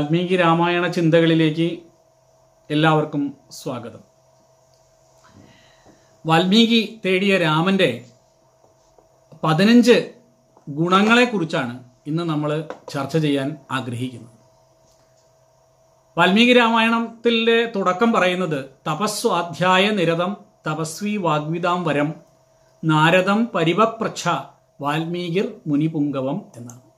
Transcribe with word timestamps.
വാൽമീകി 0.00 0.36
രാമായണ 0.36 0.86
ചിന്തകളിലേക്ക് 0.86 1.78
എല്ലാവർക്കും 2.70 3.34
സ്വാഗതം. 3.50 4.02
വാൽമീകി 6.26 7.00
തേടിയ 7.06 7.38
രാമന്റെ 7.38 8.04
പതിനഞ്ച് 9.44 10.12
ഗുണങ്ങളെക്കുറിച്ചാണ് 10.68 11.84
ഇന്ന് 12.06 12.22
നമ്മൾ 12.22 12.64
ചർച്ച 12.88 13.16
ചെയ്യാൻ 13.16 13.56
ആഗ്രഹിക്കുന്നത്. 13.70 14.36
വാൽമീകി 16.18 16.52
രാമായണത്തിന്റെ 16.52 17.72
തുടക്കം 17.76 18.12
പറയുന്നത് 18.12 18.64
തപസ്വാധ്യായ 18.90 19.90
നിരതം 19.90 20.36
തപസ്വി 20.68 21.16
വാഗ്വിതാം 21.16 21.84
വരം 21.84 22.14
നാരദം 22.84 23.48
പരിവപ്രച്ഛ 23.54 24.28
വാൽമീകിർ 24.80 25.54
മുനിപുങ്കവം 25.66 26.44
എന്നാണ്. 26.56 26.89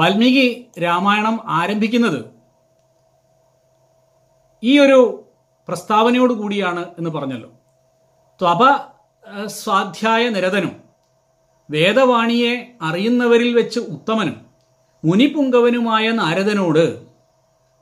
വാൽമീകി 0.00 0.46
രാമായണം 0.84 1.36
ആരംഭിക്കുന്നത് 1.60 2.20
ഈ 4.62 4.72
ഒരു 4.84 5.00
പ്രസ്താവനയോട് 5.68 6.32
കൂടിയാണ് 6.40 6.82
എന്ന് 6.98 7.10
പറഞ്ഞല്ലോ. 7.16 7.50
ത്വപ 8.40 8.62
സ്വാധ്യായ 9.60 10.22
നിരതനും 10.34 10.74
വേദവാണിയെ 11.68 12.54
അറിയുന്നവരിൽ 12.88 13.50
വെച്ച് 13.58 13.80
ഉത്തമനും 13.94 14.36
മുനിപുങ്കവനുമായ 15.04 16.06
നാരദനോട് 16.20 16.84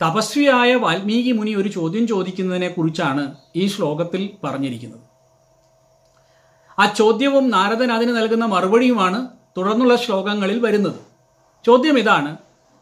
തപസ്വിയായ 0.01 0.71
വാൽമീകി 0.85 1.33
മുനി 1.39 1.53
ഒരു 1.61 1.71
ചോദ്യം 1.77 2.05
ചോദിക്കുന്നതിനെക്കുറിച്ചാണ് 2.13 3.25
ഈ 3.61 3.65
ശ്ലോകത്തിൽ 3.75 4.23
പറഞ്ഞിരിക്കുന്നത്. 4.45 5.05
ആ 6.79 6.85
ചോദ്യവും 7.01 7.45
നാരദൻ 7.55 7.91
അതിന് 7.97 8.13
നൽകുന്ന 8.19 8.47
മറുപടിയുമാണ് 8.55 9.21
തുടർന്നുള്ള 9.57 9.95
ശ്ലോകങ്ങളിൽ 10.05 10.59
വരുന്നത്. 10.67 11.01
ചോദ്യം 11.65 11.97
ഇതാണ് 12.03 12.31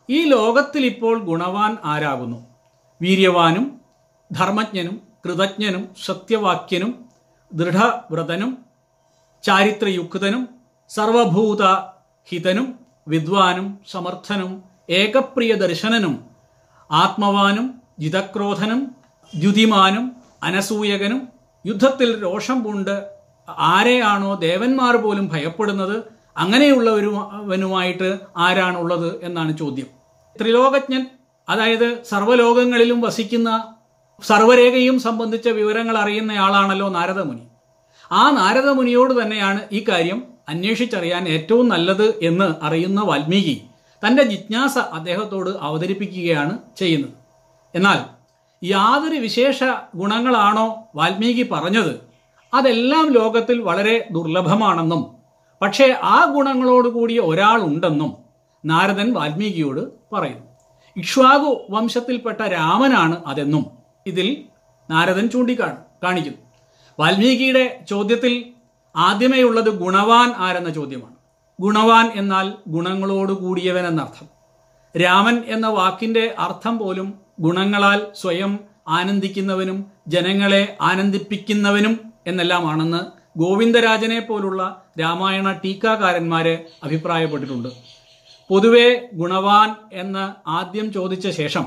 ഈ 0.09 0.19
ലോകത്തിൽ 0.35 0.83
ഇപ്പോൾ 0.93 1.15
ഗുണവാൻ 1.29 1.73
ആരാകുന്നു? 1.93 2.39
വീര്യവാനും 3.01 3.65
ധർമ്മജ്ഞനും 4.31 4.97
കൃതജ്ഞനും 5.25 5.83
സത്യവാക്യനും 6.07 6.93
ദൃഢവ്രതനും 7.53 8.51
ചാരിത്രയുക്തനും 9.45 10.43
സർവഭൂത 10.91 11.63
ഹിതനും 12.29 12.67
വിദ്വാനും 13.09 13.67
സമർത്ഥനും 13.93 14.53
ഏകപ്രിയ 15.01 15.53
ദർശനനും 15.55 16.15
ആത്മവാനും 16.91 17.67
ജിതക്രോധനും 18.01 18.81
ദ്യുതിമാനും 19.33 20.05
അനസൂയകനും 20.43 21.21
യുദ്ധത്തിൽ 21.65 22.11
രോഷം 22.23 22.59
പൂണ്ട് 22.65 22.97
ആരെയാണോ 23.73 24.31
ദേവന്മാർ 24.47 24.95
പോലും 24.97 25.27
ഭയപ്പെടുന്നത്? 25.33 25.97
അങ്ങനെയുള്ളവരുമായിട്ട് 26.37 28.19
ആരാണുള്ളത് 28.37 29.25
എന്നാണ് 29.25 29.59
ചോദ്യം. 29.59 29.87
ത്രിലോകജ്ഞൻ 30.41 31.07
അതായത് 31.49 32.03
സർവലോകങ്ങളിലും 32.03 33.01
വസിക്കുന്ന 33.01 33.75
സർവരേഖയും 34.27 34.99
സംബന്ധിച്ച 34.99 35.49
വിവരങ്ങൾ 35.49 35.99
അറിയുന്നയാളാണല്ലോ 35.99 36.89
നാരദമുനി. 36.89 37.41
ആ 38.13 38.31
നാരദമുനിയോട് 38.31 39.23
തന്നെയാണ് 39.23 39.61
ഈ 39.73 39.85
കാര്യം 39.89 40.25
അന്വേഷിച്ചറിയാൻ 40.49 41.29
ഏറ്റവും 41.29 41.69
നല്ലത് 41.69 42.15
എന്ന് 42.23 42.65
അറിയുന്ന 42.65 43.01
വാൽമീകി 43.01 43.63
തന്റെ 44.07 44.23
ജിജ്ഞാസ 44.23 44.79
അദ്ദേഹത്തോട് 44.79 45.51
അവതരിപ്പിക്കുകയാണ് 45.61 46.59
ചെയ്യുന്നത്. 46.79 47.11
എന്നാൽ 47.75 48.17
യാതൊരു 48.65 49.19
വിശേഷ 49.19 49.65
ഗുണങ്ങളാണോ 49.95 50.85
വാൽമീകി 50.95 51.43
പറഞ്ഞത്? 51.53 52.01
അതെല്ലാം 52.55 53.11
ലോകത്തിൽ 53.11 53.61
വളരെ 53.61 54.09
ദുർലഭമാണെന്നും 54.11 55.16
പക്ഷേ 55.63 55.99
ആ 56.03 56.25
ഗുണങ്ങളോട് 56.25 56.89
കൂടിയ 56.89 57.21
ഒരാളുണ്ടെന്നും 57.21 58.17
നാരദൻ 58.65 59.13
വാൽമീകിയോട് 59.13 60.15
പറയുന്നു. 60.15 60.47
ഇക്ഷ്വാകു 60.97 61.67
വംശത്തിൽപ്പെട്ട 61.71 62.41
രാമനാണ് 62.41 63.25
അതെന്നും 63.27 63.67
ഇതിൽ 64.07 64.45
നാരദൻ 64.91 65.31
ചൂണ്ടിക്കാണു 65.31 65.77
കാണിക്കുന്നു. 66.03 66.39
വാൽമീകിയുടെ 67.01 67.85
ചോദ്യത്തിൽ 67.91 68.53
ആദ്യമേ 68.97 69.43
ഉള്ളത് 69.43 69.71
ഗുണവാൻ 69.71 70.33
ആരെന്ന 70.37 70.71
ചോദ്യമാണ്. 70.71 71.17
ഗുണവാൻ 71.61 72.13
എന്നാൽ 72.15 72.53
ഗുണങ്ങളോട് 72.69 73.33
കൂടിയവൻ 73.33 73.87
എന്നർത്ഥം 73.87 74.29
രാമൻ 75.03 75.45
എന്ന 75.47 75.67
വാക്കിന്റെ 75.67 76.35
അർത്ഥം 76.39 76.79
പോലും 76.79 77.15
ഗുണങ്ങളാൽ 77.41 78.07
സ്വയം 78.15 78.59
ആനന്ദിക്കുന്നവനും 78.89 79.87
ജനങ്ങളെ 80.09 80.77
ആനന്ദിപ്പിക്കുന്നവനും 80.81 82.13
എന്നെല്ലാമാണെന്ന് 82.27 83.16
ഗോവിന്ദരാജനെ 83.37 84.21
പോലുള്ള 84.21 84.83
രാമായണ 85.01 85.53
ടീക്കാകാരന്മാര് 85.53 86.59
അഭിപ്രായപ്പെട്ടിട്ടുണ്ട്. 86.85 87.69
പൊതുവെ 88.49 89.09
ഗുണവാൻ 89.15 89.75
എന്ന് 89.93 90.49
ആദ്യം 90.49 90.93
ചോദിച്ച 90.93 91.29
ശേഷം 91.29 91.67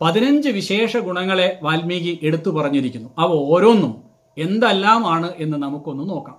പതിനഞ്ച് 0.00 0.48
വിശേഷ 0.48 0.96
ഗുണങ്ങളെ 0.96 1.58
വാൽമീകി 1.62 2.18
എടുത്തു 2.22 2.50
പറഞ്ഞിരിക്കുന്നു. 2.50 3.08
അവ 3.18 3.28
ഓരോന്നും 3.30 4.02
എന്തെല്ലാമാണ് 4.38 5.32
എന്ന് 5.36 5.58
നമുക്കൊന്ന് 5.58 6.10
നോക്കാം. 6.10 6.36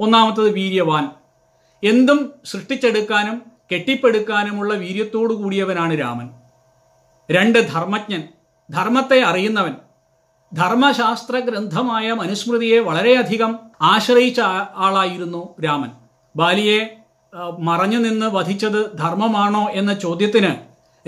ഒന്നാമത്തത് 0.00 0.50
വീര്യവാൻ. 0.50 1.10
എന്തും 1.84 2.32
സൃഷ്ടിച്ചെടുക്കാനും 2.44 3.42
കെട്ടിപ്പടുക്കാനുമുള്ള 3.72 4.74
വീര്യത്തോടു 4.74 5.34
കൂടിയവനാണ് 5.34 6.00
രാമൻ. 6.00 6.30
രണ്ട് 7.30 7.68
ധർമ്മജ്ഞൻ. 7.72 8.22
ധർമ്മത്തെ 8.70 9.22
അറിയുന്നവൻ. 9.22 9.74
ധർമ്മശാസ്ത്ര 10.54 11.38
ഗ്രന്ഥമായ 11.38 12.12
മനുസ്മൃതിയെ 12.12 12.78
വളരെയധികം 12.80 13.58
ആശ്രയിച്ച 13.82 14.40
ആളായിരുന്നു 14.76 15.54
രാമൻ. 15.64 15.90
ബാലിയെ 16.36 16.96
മറഞ്ഞു 17.58 17.98
നിന്ന് 17.98 18.26
വധിച്ചത് 18.26 18.98
ധർമ്മമാണോ 18.98 19.70
എന്ന 19.70 19.94
ചോദ്യത്തിന് 19.94 20.52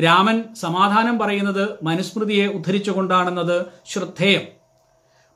രാമൻ 0.02 0.54
സമാധാനം 0.54 1.19
പറയുന്നത് 1.19 1.64
മനുസ്മൃതിയെ 1.82 2.47
ഉദ്ധരിച്ചുകൊണ്ടാണെന്നത് 2.47 3.66
ശ്രദ്ധേയം. 3.86 4.44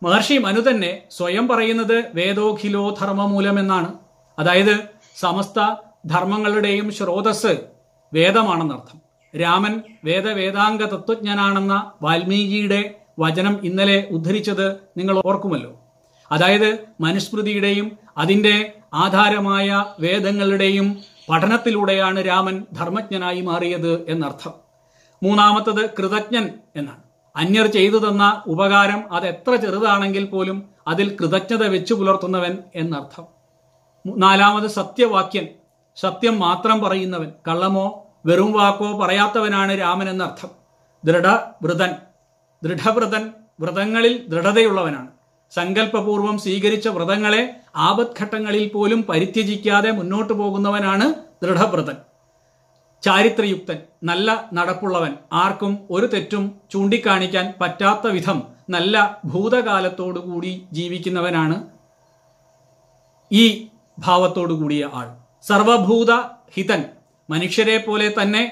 മഹർഷി 0.03 0.39
മനു 0.39 0.61
തന്നെ 0.61 1.03
സ്വയം 1.11 1.49
പറയുന്നത് 1.49 2.05
വേദോഖിലോ 2.15 2.97
ധർമ്മമൂലം 3.01 3.59
എന്നാണ് 3.59 3.95
അതായത് 4.39 4.75
സമസ്ത 5.17 5.59
ധർമ്മങ്ങളുടെയും 6.07 6.93
സ്രോതസ് 6.93 7.57
വേദമാണെന്നർത്ഥം. 8.13 9.01
രാമൻ 9.41 9.83
വേദവേദാംഗ 10.05 10.83
തത്വജ്ഞനാണെന്ന 10.83 11.91
വാൽമീകിയുടെ 12.03 12.81
വചനം 13.19 13.61
ഇന്നലെ 13.65 14.09
ഉദ്ധരിച്ചത് 14.11 14.77
നിങ്ങൾ 14.97 15.23
ഓർക്കുമല്ലോ. 15.25 15.81
അതായത് 16.33 16.79
മനുസ്മൃതിയുടെയും 17.01 17.99
അതിന്റെ 18.19 18.73
ആധാരമായ 18.95 19.85
വേദങ്ങളുടെയും 20.01 21.03
പഠനത്തിലൂടെയാണ് 21.29 22.27
രാമൻ 22.27 22.67
ധർമ്മജ്ഞനായി 22.73 23.41
മാറിയത് 23.41 24.11
എന്നർത്ഥം. 24.11 24.53
മൂന്നാമത്തത് 25.23 25.91
കൃതജ്ഞൻ 25.91 26.51
എന്നാണ്. 26.77 27.03
അന്യർ 27.37 27.67
ചെയ്തു 27.67 28.09
തന്ന 28.09 28.43
ഉപകാരം 28.47 29.13
അത് 29.13 29.27
എത്ര 29.27 29.55
ചെറുതാണെങ്കിൽ 29.55 30.25
പോലും 30.25 30.63
അതിൽ 30.89 31.17
കൃതജ്ഞത 31.21 31.67
വെച്ചു 31.67 31.95
പുലർത്തുന്നവൻ 31.95 32.59
എന്നർത്ഥം. 32.75 33.27
നാലാമത് 34.17 34.71
സത്യവാക്യൻ. 34.71 35.49
സത്യം 35.97 36.39
മാത്രം 36.39 36.81
പറയുന്നവൻ. 36.81 37.33
കള്ളമോ 37.49 38.07
വെറും 38.27 38.53
വാക്കോ 38.53 38.99
പറയാത്തവനാണ് 38.99 39.81
രാമൻ 39.81 40.09
എന്നർത്ഥം. 40.09 40.49
ദൃഢവ്രതൻ 41.05 41.95
ദൃഢവ്രതൻ 42.67 43.23
വ്രതങ്ങളിൽ 43.61 44.15
ദൃഢതയുള്ളവനാണ്. 44.33 45.11
സങ്കല്പപൂർവം 45.53 46.37
സ്വീകരിച്ച 46.45 46.89
വ്രതങ്ങളെ 46.97 47.43
ആപത്ഘട്ടങ്ങളിൽ 47.89 48.65
പോലും 48.75 49.01
പരിത്യജിക്കാതെ 49.11 49.91
മുന്നോട്ടു 49.99 50.33
പോകുന്നവനാണ് 50.33 51.07
ദൃഢവ്രതൻ. 51.45 51.97
ചാരിത്രയുക്തൻ 53.03 53.79
നല്ല 54.09 54.29
നടപ്പുള്ളവൻ 54.53 55.13
ആർക്കും 55.43 55.73
ഒരു 55.91 56.07
തെറ്റും 56.07 56.45
ചൂണ്ടിക്കാണിക്കാൻ 56.73 57.47
പറ്റാത്ത 57.61 58.07
വിധം 58.17 58.39
നല്ല 58.75 58.95
ഭൂതകാലത്തോടു 59.33 60.21
കൂടി 60.29 60.53
ജീവിക്കുന്നവനാണ് 60.73 61.57
ഈ 63.31 63.45
ഭാവത്തോടു 63.99 64.55
കൂടിയ 64.55 64.89
ആൾ. 65.01 65.07
സർവഭൂത 65.49 66.13
ഹിതൻ 66.55 66.81
മനുഷ്യരെ 67.29 67.77
പോലെ 67.87 68.09
തന്നെ 68.23 68.43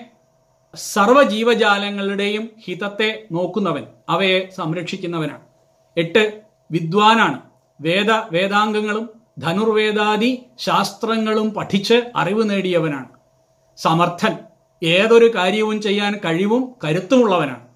സർവജീവജാലങ്ങളുടെയും 0.75 2.51
ഹിതത്തെ 2.65 3.27
നോക്കുന്നവൻ 3.33 3.87
അവയെ 4.09 4.49
സംരക്ഷിക്കുന്നവനാണ്. 4.57 5.41
എട്ട് 5.97 6.41
വിദ്വാനാണ്. 6.71 7.41
വേദ 7.81 8.11
വേദാംഗങ്ങളും 8.11 9.11
ധനുർവേദാദി 9.39 10.43
ശാസ്ത്രങ്ങളും 10.59 11.55
പഠിച്ച് 11.55 12.11
അറിവ് 12.17 12.51
നേടിയവനാണ്. 12.51 13.09
സമർത്ഥൻ. 13.77 14.37
ഏതൊരു 14.83 15.35
കാര്യവും 15.35 15.83
ചെയ്യാൻ 15.83 16.21
കഴിവും 16.25 16.75
കരുത്തുമുള്ളവനാണ്. 16.85 17.67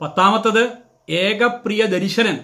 പത്താമത്തത് 0.00 0.70
ഏകപ്രിയ 1.10 1.84
ദർശനൻ 1.84 2.38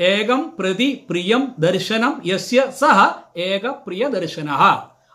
ഏകം 0.00 0.52
പ്രതി 0.58 1.06
പ്രിയം 1.10 1.54
ദർശനം 1.58 2.22
യസ്യ 2.26 2.66
സഹ 2.78 3.12
ഏകപ്രിയ 3.36 4.08
ദർശന 4.08 4.50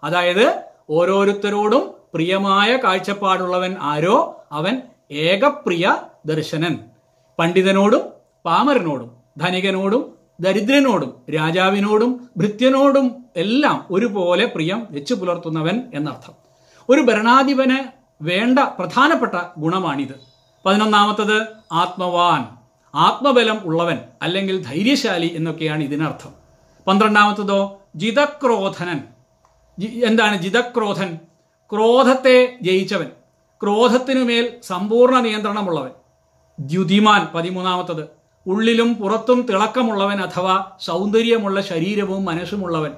അതായത് 0.03 0.62
ഓരോരുത്തരോടും 0.89 1.98
പ്രിയമായ 2.13 2.75
കാഴ്ചപ്പാടുള്ളവൻ 2.75 3.75
ആരോ? 3.81 4.44
അവൻ 4.51 4.81
ഏകപ്രിയ 5.11 5.97
ദർശനൻ. 6.25 6.79
പണ്ഡിതനോടും 7.39 8.01
പാമരനോടും 8.45 9.11
ധനികനോടും 9.38 10.13
ദരിദ്രനോടും 10.39 11.21
രാജാവിനോടും 11.35 12.29
ഭൃത്യനോടും 12.38 13.25
എല്ലാം 13.35 13.85
ഒരുപോലെ 13.91 14.45
പ്രിയം 14.45 14.88
വെച്ചു 14.91 15.13
പുലർത്തുന്നവൻ 15.13 15.83
എന്നർത്ഥം. 15.94 16.33
ഒരു 16.89 17.01
ഭരണാധിപന് 17.01 17.77
വേണ്ട 18.21 18.59
പ്രധാനപ്പെട്ട 18.59 19.31
ഗുണമാണിത്. 19.57 20.19
പതിനൊന്നാമത്തത് 20.65 21.47
ആത്മവാൻ. 21.71 22.45
ആത്മബലം 22.95 23.61
ഉള്ളവൻ 23.65 24.00
അല്ലെങ്കിൽ 24.21 24.61
ധൈര്യശാലി 24.61 25.33
എന്നൊക്കെയാണ് 25.35 25.83
ഇതിനർത്ഥം. 25.83 26.33
പന്ത്രണ്ടാമത്തതോ 26.88 27.81
ജിതക്രോധനൻ. 27.95 29.00
എന്താണ് 30.06 30.38
ജിതക്രോധൻ? 30.38 31.19
ക്രോധത്തെ 31.74 32.57
ജയിച്ചവൻ. 32.62 33.06
ക്രോധത്തിനുമേൽ 33.63 34.54
സമ്പൂർണ 34.63 35.19
നിയന്ത്രണമുള്ളവൻ. 35.19 35.89
ദ്യുതിമാൻ 36.60 37.27
പതിമൂന്നാമത്തത്. 37.36 38.07
ഉള്ളിലും 38.48 38.94
പുറത്തും 38.94 39.42
തിളക്കമുള്ളവൻ 39.42 40.21
അഥവാ 40.21 40.71
സൗന്ദര്യമുള്ള 40.81 41.62
ശരീരവും 41.62 42.25
മനസ്സുമുള്ളവൻ. 42.25 42.92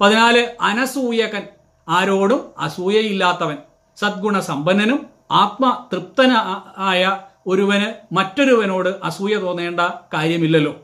പതിനാല് 0.00 0.54
അനസൂയകൻ. 0.60 1.42
ആരോടും 1.88 2.50
അസൂയയില്ലാത്തവൻ. 2.58 3.58
സദ്ഗുണ 3.96 4.40
സമ്പന്നനും 4.40 5.06
ആത്മതൃപ്തന 5.30 6.60
ആയ 6.78 7.18
ഒരുവന് 7.46 8.14
മറ്റൊരുവനോട് 8.14 8.88
അസൂയ 9.02 9.34
തോന്നേണ്ട 9.36 9.80
കാര്യമില്ലല്ലോ. 10.14 10.76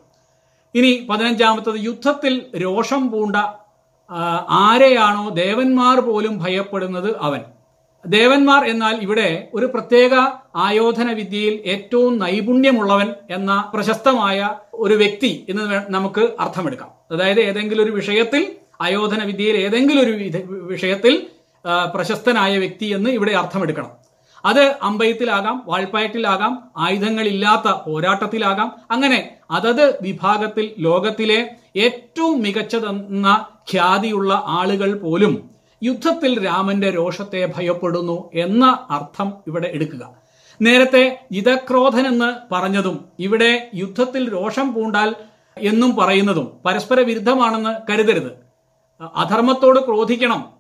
ഇനി 0.75 1.07
പതിനഞ്ചാമത്തത് 1.11 1.75
യുദ്ധത്തിൽ 1.79 2.47
രോഷം 2.57 3.11
പൂണ്ട 3.11 3.37
ആരെയാണോ 4.51 5.29
ദേവന്മാർ 5.29 6.01
പോലും 6.01 6.39
ഭയപ്പെടുന്നത് 6.39 7.17
അവൻ. 7.21 7.41
ദേവന്മാർ 8.07 8.65
എന്നാൽ 8.65 8.99
ഇവിടെ 9.03 9.49
ഒരു 9.55 9.67
പ്രത്യേക 9.67 10.15
ആയോധന 10.57 11.13
വിദ്യയിൽ 11.13 11.63
ഏറ്റവും 11.67 12.19
നൈപുണ്യമുള്ളവൻ 12.19 13.15
എന്ന 13.31 13.71
പ്രശസ്തമായ 13.75 14.51
ഒരു 14.75 14.95
വ്യക്തി 14.95 15.47
എന്ന് 15.49 15.93
നമുക്ക് 15.93 16.29
അർത്ഥമെടുക്കാം. 16.41 16.91
അതായത് 17.13 17.41
ഏതെങ്കിലും 17.41 17.85
ഒരു 17.85 17.91
വിഷയത്തിൽ 17.91 18.57
ആയോധന 18.81 19.25
വിദ്യയിൽ 19.25 19.57
ഏതെങ്കിലും 19.57 20.03
ഒരു 20.03 20.11
വിഷയത്തിൽ 20.47 21.27
പ്രശസ്തനായ 21.95 22.59
വ്യക്തി 22.59 22.87
എന്ന് 22.87 23.11
ഇവിടെ 23.11 23.33
അർത്ഥമെടുക്കണം. 23.33 23.91
അത് 24.45 24.75
അമ്പയത്തിലാകാം 24.83 25.63
വാൾപ്പായത്തിലാകാം 25.67 26.65
ആയുധങ്ങളില്ലാത്ത 26.77 27.71
പോരാട്ടത്തിലാകാം. 27.87 28.73
അങ്ങനെ 28.91 29.31
അതത് 29.51 30.03
വിഭാഗത്തിൽ 30.03 30.75
ലോകത്തിലെ 30.79 31.57
ഏറ്റവും 31.76 32.43
മികച്ചതെന്ന 32.43 33.47
ഖ്യാതിയുള്ള 33.73 34.43
ആളുകൾ 34.47 34.99
പോലും 34.99 35.50
യുദ്ധത്തിൽ 35.82 36.47
രാമന്റെ 36.47 36.91
രോഷത്തെ 36.91 37.53
ഭയപ്പെടുന്നു 37.56 38.31
എന്ന 38.35 38.87
അർത്ഥം 38.91 39.32
ഇവിടെ 39.47 39.70
എടുക്കുക. 39.73 40.15
നേരത്തെ 40.62 41.20
ജിതക്രോധൻ 41.32 42.06
എന്ന് 42.06 42.55
പറഞ്ഞതും 42.55 43.05
ഇവിടെ 43.19 43.70
യുദ്ധത്തിൽ 43.75 44.32
രോഷം 44.32 44.75
പൂണ്ടാൽ 44.75 45.15
എന്നും 45.59 45.97
പറയുന്നതും 45.97 46.59
പരസ്പര 46.65 47.00
വിരുദ്ധമാണെന്ന് 47.00 47.93
കരുതരുത്. 47.93 48.32
അധർമ്മത്തോട് 49.17 49.81
ക്രോധിക്കണം. 49.87 50.53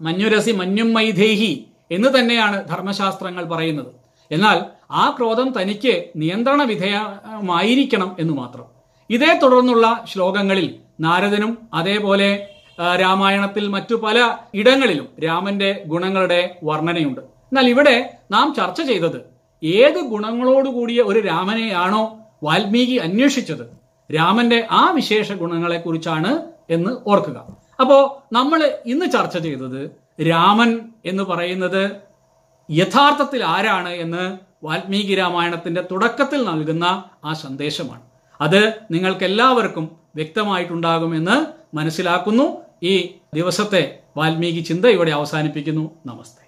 മഞ്ഞുരസി 0.00 0.50
മഞ്ഞും 0.50 0.92
മൈധേഹി 0.92 1.66
എന്ന് 1.90 2.18
തന്നെയാണ് 2.18 2.68
ധർമ്മശാസ്ത്രങ്ങൾ 2.68 3.44
പറയുന്നത്. 3.44 3.94
എന്നാൽ 4.30 4.64
ആ 4.90 5.14
ക്രോധം 5.18 5.62
തനിക്ക് 5.62 6.04
നിയന്ത്രണ 6.16 6.62
വിധേയമായിരിക്കണം 6.62 8.16
എന്ന് 8.18 8.34
മാത്രം. 8.34 8.79
ഇതേ 9.10 9.38
തുടർന്നുള്ള 9.42 10.04
ശ്ലോകങ്ങളിൽ 10.12 10.74
നാരദനും 11.00 11.58
അതേപോലെ 11.74 12.48
രാമായണത്തിൽ 13.00 13.68
മറ്റു 13.68 13.94
പല 13.94 14.38
ഇടങ്ങളിലും 14.54 15.08
രാമന്റെ 15.24 15.84
ഗുണങ്ങളുടെ 15.86 16.56
വർണനയുണ്ട്. 16.64 17.20
എന്നാൽ 17.20 17.68
ഇവിടെ 17.68 18.18
നാം 18.30 18.54
ചർച്ച 18.54 18.80
ചെയ്തത് 18.82 19.20
ഏത് 19.64 19.98
ഗുണങ്ങളോടുകൂടിയ 20.12 21.00
ഒരു 21.02 21.20
രാമനെയാണോ 21.20 22.18
വാൽമീകി 22.42 22.96
അന്വേഷിച്ചത്? 22.96 23.64
രാമന്റെ 24.16 24.68
ആ 24.70 24.90
വിശേഷ 24.90 25.32
ഗുണങ്ങളെക്കുറിച്ചാണ് 25.32 26.42
എന്ന് 26.70 27.08
ഓർക്കുക. 27.10 27.38
അപ്പോ 27.80 28.22
നമ്മൾ 28.32 28.78
ഇന്ന് 28.86 29.06
ചർച്ച 29.06 29.38
ചെയ്തത് 29.38 29.90
രാമൻ 30.28 30.70
എന്ന് 31.06 31.22
പറയുന്നത് 31.22 31.90
യഥാർത്ഥത്തിൽ 32.70 33.44
ആരാണ് 33.44 33.88
എന്ന് 33.88 34.38
വാൽമീകി 34.64 35.14
രാമായണത്തിന്റെ 35.14 35.82
തുടക്കത്തിൽ 35.90 36.44
നൽകുന്ന 36.44 37.04
ആ 37.24 37.32
സന്ദേശമാണ്. 37.32 38.09
അത് 38.40 38.60
നിങ്ങൾക്ക് 38.90 39.24
എല്ലാവർക്കും 39.24 39.84
വ്യക്തമായിട്ടുണ്ടാകുമെന്ന് 40.14 41.36
മനസ്സിലാക്കുന്നു. 41.76 42.46
ഈ 42.82 42.94
ദിവസത്തെ 43.34 43.98
വാൽമീകി 44.16 44.60
ചിന്ത 44.60 44.86
ഇവിടെ 44.86 45.10
അവസാനിപ്പിക്കുന്നു. 45.10 45.90
നമസ്തേ. 46.06 46.39